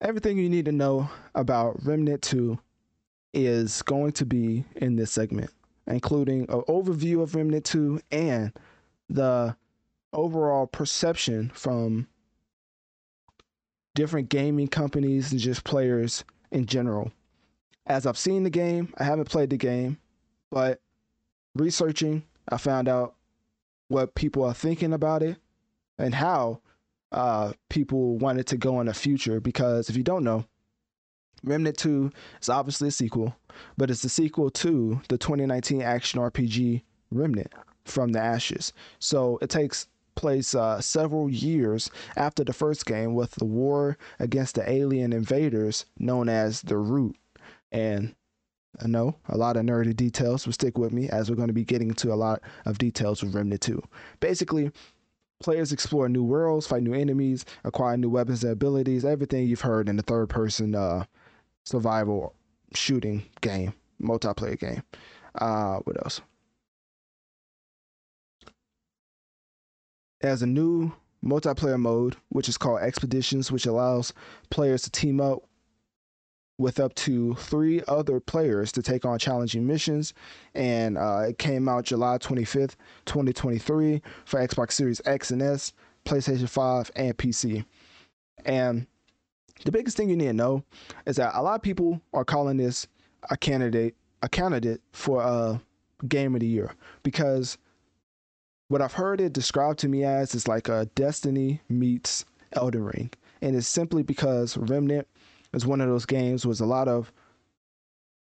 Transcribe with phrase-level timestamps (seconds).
[0.00, 2.58] Everything you need to know about Remnant 2
[3.34, 5.50] is going to be in this segment,
[5.86, 8.52] including an overview of Remnant 2 and
[9.10, 9.54] the
[10.12, 12.08] overall perception from
[13.94, 17.12] different gaming companies and just players in general.
[17.86, 19.98] As I've seen the game, I haven't played the game,
[20.50, 20.80] but
[21.54, 23.16] researching, I found out
[23.88, 25.36] what people are thinking about it
[25.98, 26.60] and how
[27.12, 30.44] uh, people wanted to go in the future because if you don't know,
[31.42, 33.34] Remnant 2 is obviously a sequel,
[33.76, 37.52] but it's the sequel to the 2019 action RPG Remnant
[37.84, 38.72] from the Ashes.
[38.98, 44.54] So it takes place uh, several years after the first game with the war against
[44.54, 47.16] the alien invaders known as the Root.
[47.72, 48.14] And
[48.82, 51.54] I know a lot of nerdy details, but stick with me as we're going to
[51.54, 53.82] be getting into a lot of details with Remnant 2.
[54.20, 54.70] Basically,
[55.40, 59.04] Players explore new worlds, fight new enemies, acquire new weapons and abilities.
[59.04, 61.04] Everything you've heard in the third person uh,
[61.64, 62.34] survival
[62.74, 64.82] shooting game, multiplayer game.
[65.34, 66.20] Uh, what else?
[70.20, 70.92] Has a new
[71.24, 74.12] multiplayer mode, which is called Expeditions, which allows
[74.50, 75.42] players to team up
[76.60, 80.12] with up to three other players to take on challenging missions.
[80.54, 82.76] And uh, it came out July 25th,
[83.06, 85.72] 2023 for Xbox Series X and S,
[86.04, 87.64] PlayStation 5, and PC.
[88.44, 88.86] And
[89.64, 90.62] the biggest thing you need to know
[91.06, 92.86] is that a lot of people are calling this
[93.30, 95.60] a candidate a candidate for a
[96.06, 97.56] game of the year because
[98.68, 103.10] what I've heard it described to me as is like a Destiny meets Elden Ring.
[103.40, 105.08] And it's simply because Remnant
[105.52, 107.12] is one of those games with a lot of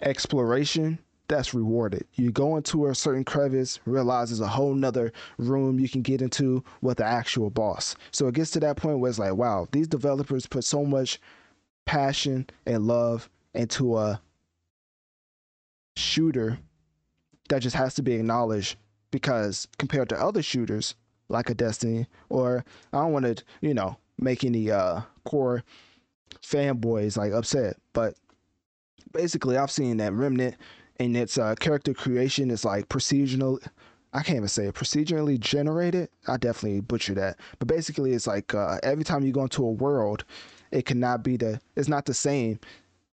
[0.00, 0.98] exploration
[1.28, 2.06] that's rewarded.
[2.14, 6.20] You go into a certain crevice, realize there's a whole nother room you can get
[6.20, 7.96] into with the actual boss.
[8.10, 11.18] So it gets to that point where it's like, wow, these developers put so much
[11.86, 14.20] passion and love into a
[15.96, 16.58] shooter
[17.48, 18.76] that just has to be acknowledged
[19.10, 20.94] because compared to other shooters
[21.28, 25.62] like a Destiny or I don't want to, you know, make any uh core
[26.42, 27.76] fanboys like upset.
[27.92, 28.14] But
[29.12, 30.56] basically, I've seen that Remnant
[30.98, 33.64] and its uh, character creation is like procedural.
[34.12, 36.08] I can't even say it, procedurally generated.
[36.28, 37.38] I definitely butchered that.
[37.58, 40.24] But basically, it's like uh, every time you go into a world,
[40.70, 41.60] it cannot be the.
[41.76, 42.60] It's not the same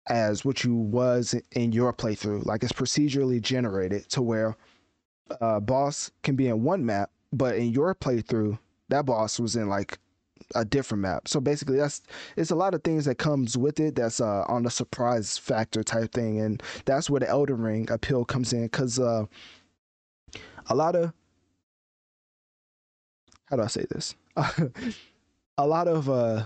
[0.07, 2.45] as what you was in your playthrough.
[2.45, 4.57] Like it's procedurally generated to where
[5.29, 8.57] a uh, boss can be in one map, but in your playthrough,
[8.89, 9.99] that boss was in like
[10.55, 11.27] a different map.
[11.27, 12.01] So basically, that's
[12.35, 13.95] it's a lot of things that comes with it.
[13.95, 18.25] That's uh, on the surprise factor type thing, and that's where the Elden Ring appeal
[18.25, 19.25] comes in because uh,
[20.67, 21.13] a lot of
[23.45, 24.15] how do I say this?
[25.57, 26.43] a lot of uh,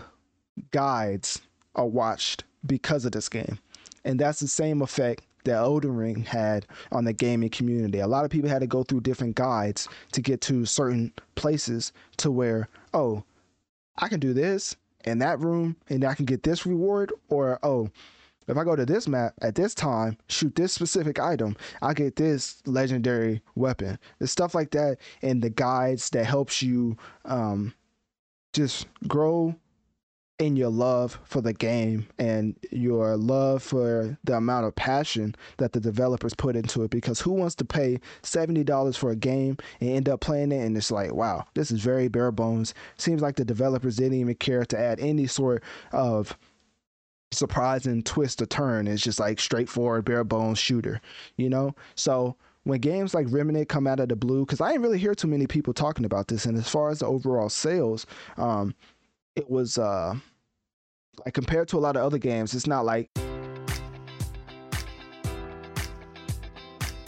[0.72, 1.42] guides
[1.76, 3.60] are watched because of this game,
[4.06, 8.00] and that's the same effect that Elden Ring had on the gaming community.
[8.00, 11.92] A lot of people had to go through different guides to get to certain places
[12.18, 13.24] to where, oh,
[13.98, 14.75] I can do this
[15.06, 17.12] in that room and I can get this reward.
[17.30, 17.90] Or, oh,
[18.48, 22.16] if I go to this map at this time, shoot this specific item, I get
[22.16, 24.00] this legendary weapon.
[24.19, 27.74] There's stuff like that and the guides that helps you um,
[28.54, 29.56] just grow
[30.40, 35.74] in your love for the game and your love for the amount of passion that
[35.74, 36.92] the developers put into it.
[36.92, 40.76] Because who wants to pay $70 for a game and end up playing it and
[40.76, 42.74] it's like wow this is very bare bones.
[42.98, 46.36] Seems like the developers didn't even care to add any sort of
[47.32, 48.88] surprising twist or turn.
[48.88, 51.00] It's just like straightforward bare bones shooter
[51.38, 51.76] you know?
[51.96, 55.14] So when games like Remnant come out of the blue, because I didn't really hear
[55.14, 58.06] too many people talking about this, and as far as the overall sales,
[58.38, 58.74] um,
[59.36, 60.16] it was uh
[61.26, 63.10] like compared to a lot of other games, it's not like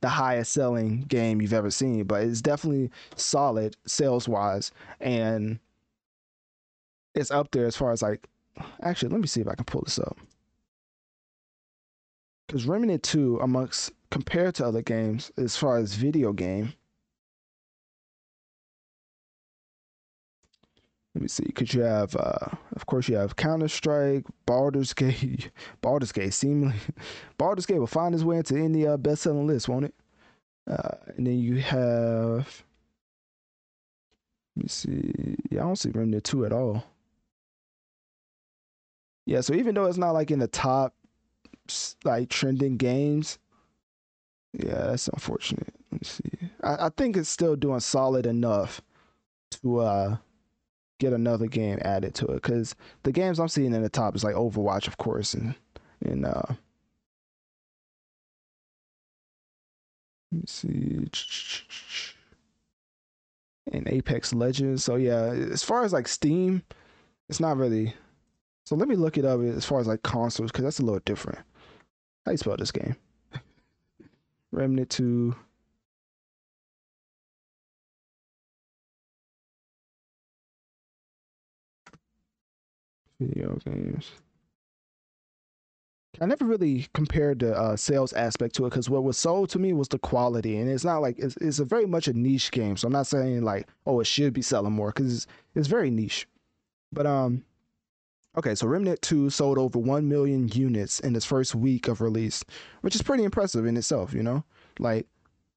[0.00, 4.70] The highest selling game you've ever seen, but it's definitely solid sales wise
[5.00, 5.58] and
[7.14, 8.26] it's up there as far as like
[8.82, 10.18] actually let me see if I can pull this up.
[12.46, 16.72] Because Remnant 2 amongst compared to other games as far as video game.
[21.14, 21.44] Let me see.
[21.44, 25.50] Because you have, uh, of course, you have Counter Strike, Baldur's Gate.
[25.80, 26.76] Baldur's Gate, seemingly,
[27.38, 29.94] Baldur's Gate will find its way into any uh, best-selling list, won't it?
[30.70, 32.64] Uh, and then you have.
[34.56, 35.36] Let me see.
[35.50, 36.84] Yeah, I don't see Remnant two at all.
[39.26, 40.94] Yeah, so even though it's not like in the top,
[42.04, 43.38] like trending games,
[44.52, 45.72] yeah, that's unfortunate.
[45.92, 46.48] Let me see.
[46.62, 48.80] I, I think it's still doing solid enough
[49.52, 50.16] to uh
[51.00, 54.22] get another game added to it because the games I'm seeing in the top is
[54.22, 55.56] like Overwatch, of course, and
[56.04, 56.42] and uh
[60.30, 61.10] let me see
[63.72, 64.84] and Apex Legends.
[64.84, 66.62] So yeah, as far as like Steam,
[67.28, 67.94] it's not really.
[68.66, 71.00] So let me look it up as far as like consoles because that's a little
[71.04, 71.40] different.
[72.24, 72.96] How you spell this game?
[74.52, 75.34] Remnant 2.
[83.20, 84.12] Video games.
[86.20, 89.58] I never really compared the uh, sales aspect to it because what was sold to
[89.58, 92.50] me was the quality, and it's not like it's, it's a very much a niche
[92.50, 92.76] game.
[92.76, 95.90] So I'm not saying like, oh, it should be selling more because it's, it's very
[95.90, 96.26] niche.
[96.92, 97.44] But um,
[98.36, 102.42] okay, so Remnant Two sold over one million units in its first week of release,
[102.80, 104.12] which is pretty impressive in itself.
[104.12, 104.44] You know,
[104.78, 105.06] like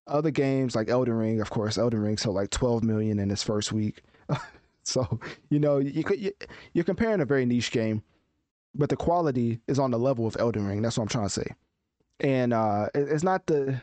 [0.06, 3.44] other games like Elden Ring, of course, Elden Ring sold like 12 million in its
[3.44, 4.04] first week.
[4.86, 6.32] so you know, you could you,
[6.74, 8.04] you're comparing a very niche game
[8.76, 10.82] but the quality is on the level of Elden Ring.
[10.82, 11.48] That's what I'm trying to say.
[12.20, 13.82] And uh, it's not the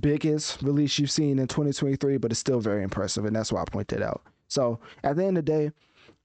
[0.00, 3.64] biggest release you've seen in 2023, but it's still very impressive, and that's why I
[3.64, 4.22] point that out.
[4.48, 5.70] So at the end of the day,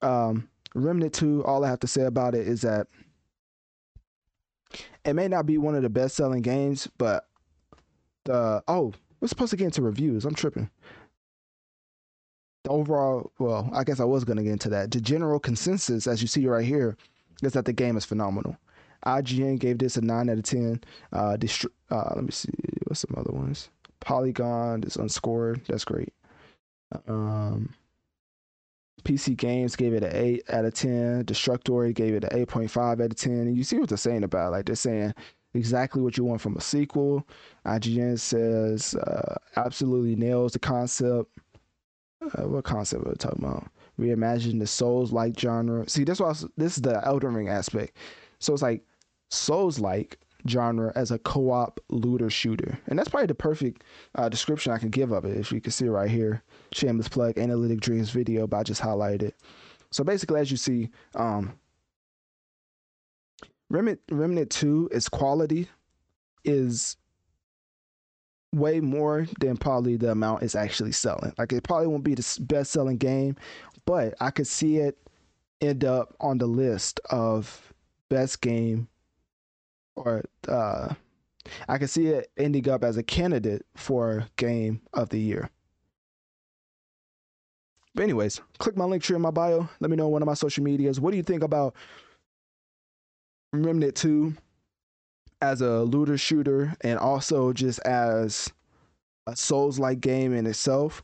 [0.02, 2.88] um, Remnant 2, all I have to say about it is that
[5.04, 7.28] it may not be one of the best selling games, but
[8.24, 10.24] the oh, we're supposed to get into reviews.
[10.24, 10.70] I'm tripping.
[12.64, 14.90] The overall, well, I guess I was gonna get into that.
[14.90, 16.96] The general consensus, as you see right here,
[17.42, 18.56] is that the game is phenomenal.
[19.06, 20.82] IGN gave this a nine out of ten.
[21.12, 22.48] Uh, dist- uh, let me see
[22.86, 23.68] what's some other ones.
[24.00, 25.60] Polygon is unscored.
[25.68, 26.12] That's great.
[27.06, 27.74] Um,
[29.04, 31.24] PC Games gave it an eight out of ten.
[31.24, 33.32] Destructoid gave it an eight point five out of ten.
[33.32, 34.50] And you see what they're saying about it.
[34.52, 35.12] like they're saying
[35.52, 37.26] exactly what you want from a sequel.
[37.66, 41.30] IGN says uh, absolutely nails the concept.
[42.38, 43.68] Uh, what concept are we talking about?
[43.98, 45.88] reimagine the Souls like genre.
[45.88, 47.96] See, this was this is the Elden Ring aspect.
[48.38, 48.84] So it's like
[49.30, 53.84] Souls like genre as a co-op looter shooter, and that's probably the perfect
[54.16, 55.36] uh, description I can give of it.
[55.36, 59.22] If you can see right here, shameless plug, Analytic Dreamz video, but I just highlighted
[59.22, 59.36] it.
[59.90, 61.54] So basically, as you see, um,
[63.70, 65.68] Remnant Remnant Two is quality
[66.44, 66.96] is
[68.54, 71.32] way more than probably the amount it's actually selling.
[71.38, 73.36] Like it probably won't be the best selling game,
[73.84, 74.98] but I could see it
[75.60, 77.72] end up on the list of
[78.08, 78.88] best game
[79.96, 80.94] or uh
[81.68, 85.50] I could see it ending up as a candidate for game of the year.
[87.94, 89.68] But anyways, click my link tree in my bio.
[89.80, 91.00] Let me know on one of my social medias.
[91.00, 91.74] What do you think about
[93.52, 94.34] Remnant 2
[95.44, 98.50] as a looter shooter and also just as
[99.26, 101.02] a Souls like game in itself.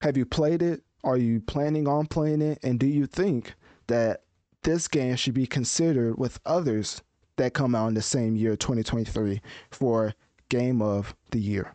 [0.00, 0.82] Have you played it?
[1.04, 2.58] Are you planning on playing it?
[2.62, 3.54] And do you think
[3.86, 4.22] that
[4.62, 7.02] this game should be considered with others
[7.36, 9.40] that come out in the same year, 2023,
[9.70, 10.14] for
[10.48, 11.74] Game of the Year?